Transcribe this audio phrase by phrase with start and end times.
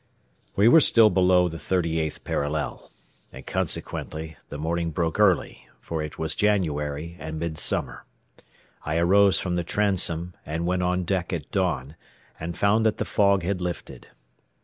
[0.55, 2.89] We were still below the thirty eighth parallel,
[3.31, 8.05] and consequently the morning broke early, for it was January and midsummer.
[8.83, 11.95] I arose from the transom and went on deck at dawn,
[12.39, 14.07] and found that the fog had lifted.